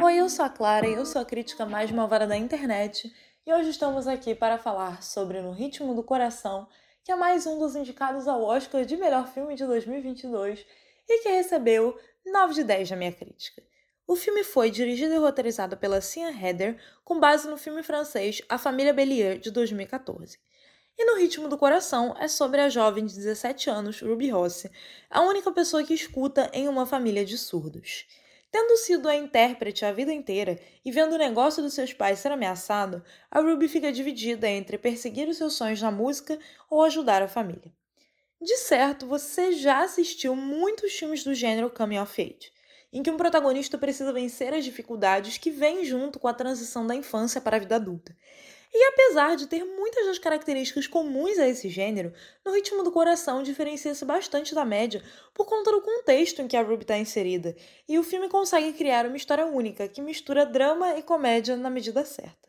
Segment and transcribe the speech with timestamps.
[0.00, 3.12] Oi, eu sou a Clara e eu sou a crítica mais malvada da internet
[3.44, 6.68] e hoje estamos aqui para falar sobre No Ritmo do Coração,
[7.02, 10.64] que é mais um dos indicados ao Oscar de melhor filme de 2022
[11.08, 13.60] e que recebeu 9 de 10 na minha crítica.
[14.06, 18.56] O filme foi dirigido e roteirizado pela Cia Heather com base no filme francês A
[18.56, 20.38] Família Bélier de 2014.
[20.96, 24.70] E no Ritmo do Coração é sobre a jovem de 17 anos, Ruby Rossi,
[25.10, 28.06] a única pessoa que escuta em uma família de surdos.
[28.50, 32.32] Tendo sido a intérprete a vida inteira e vendo o negócio dos seus pais ser
[32.32, 36.38] ameaçado, a Ruby fica dividida entre perseguir os seus sonhos na música
[36.70, 37.72] ou ajudar a família.
[38.40, 42.52] De certo, você já assistiu muitos filmes do gênero Coming of Age,
[42.92, 46.94] em que um protagonista precisa vencer as dificuldades que vêm junto com a transição da
[46.94, 48.16] infância para a vida adulta.
[48.72, 52.12] E apesar de ter muitas das características comuns a esse gênero,
[52.44, 55.02] no ritmo do coração diferencia-se bastante da média
[55.34, 57.56] por conta do contexto em que a Ruby está inserida,
[57.88, 62.04] e o filme consegue criar uma história única que mistura drama e comédia na medida
[62.04, 62.47] certa.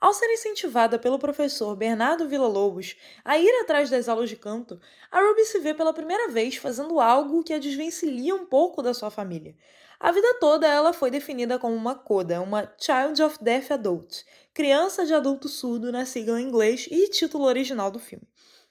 [0.00, 4.80] Ao ser incentivada pelo professor Bernardo Villa-Lobos a ir atrás das aulas de canto,
[5.12, 8.94] a Ruby se vê pela primeira vez fazendo algo que a desvencilha um pouco da
[8.94, 9.54] sua família.
[9.98, 14.22] A vida toda ela foi definida como uma CODA, uma Child of Deaf Adult,
[14.54, 18.26] criança de adulto surdo na sigla em inglês e título original do filme.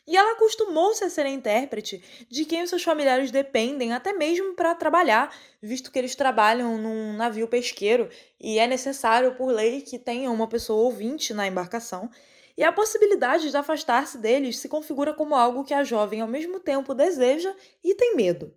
[0.09, 4.55] E ela acostumou-se a ser a intérprete de quem os seus familiares dependem, até mesmo
[4.55, 9.99] para trabalhar, visto que eles trabalham num navio pesqueiro e é necessário, por lei, que
[9.99, 12.09] tenha uma pessoa ouvinte na embarcação.
[12.57, 16.59] E a possibilidade de afastar-se deles se configura como algo que a jovem ao mesmo
[16.59, 18.51] tempo deseja e tem medo.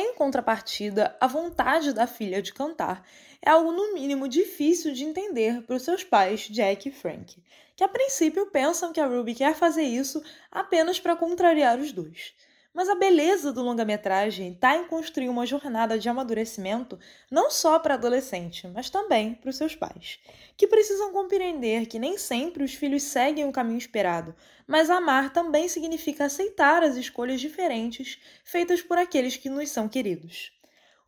[0.00, 3.04] Em contrapartida, a vontade da filha de cantar
[3.42, 7.42] é algo no mínimo difícil de entender para os seus pais, Jack e Frank,
[7.74, 12.32] que a princípio pensam que a Ruby quer fazer isso apenas para contrariar os dois.
[12.78, 16.96] Mas a beleza do longa-metragem está em construir uma jornada de amadurecimento
[17.28, 20.20] não só para adolescente, mas também para os seus pais,
[20.56, 24.32] que precisam compreender que nem sempre os filhos seguem o caminho esperado,
[24.64, 30.52] mas amar também significa aceitar as escolhas diferentes feitas por aqueles que nos são queridos.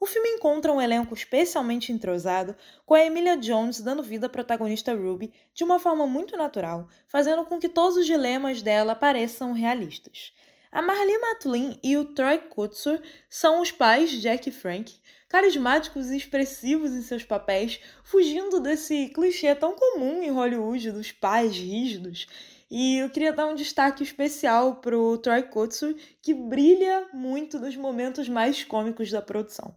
[0.00, 4.92] O filme encontra um elenco especialmente entrosado, com a Emilia Jones dando vida à protagonista
[4.92, 10.32] Ruby de uma forma muito natural, fazendo com que todos os dilemas dela pareçam realistas.
[10.72, 14.94] A Marlee Matlin e o Troy Kotsur são os pais Jack e Frank,
[15.28, 21.56] carismáticos e expressivos em seus papéis, fugindo desse clichê tão comum em Hollywood dos pais
[21.56, 22.28] rígidos.
[22.70, 25.92] E eu queria dar um destaque especial para o Troy Kotsur,
[26.22, 29.76] que brilha muito nos momentos mais cômicos da produção.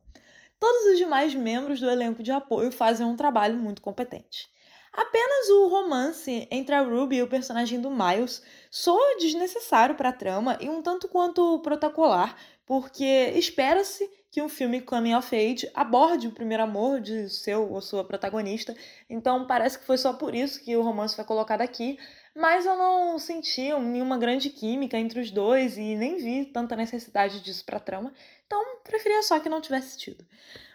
[0.60, 4.48] Todos os demais membros do elenco de apoio fazem um trabalho muito competente.
[4.94, 10.14] Apenas o romance entre a Ruby e o personagem do Miles soa desnecessário para a
[10.14, 13.04] trama e um tanto quanto protocolar, porque
[13.36, 18.04] espera-se que um filme coming of age aborde o primeiro amor de seu ou sua
[18.04, 18.76] protagonista,
[19.10, 21.98] então parece que foi só por isso que o romance foi colocado aqui,
[22.36, 27.42] mas eu não senti nenhuma grande química entre os dois e nem vi tanta necessidade
[27.42, 28.14] disso para a trama,
[28.46, 30.24] então preferia só que não tivesse tido.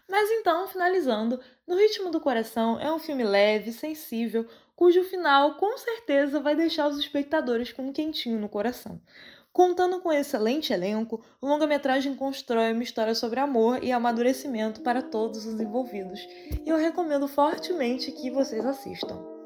[0.09, 5.77] Mas então, finalizando, No Ritmo do Coração é um filme leve, sensível, cujo final com
[5.77, 9.01] certeza vai deixar os espectadores com um quentinho no coração.
[9.53, 15.03] Contando com um excelente elenco, o longa-metragem constrói uma história sobre amor e amadurecimento para
[15.03, 16.21] todos os envolvidos,
[16.65, 19.38] e eu recomendo fortemente que vocês assistam.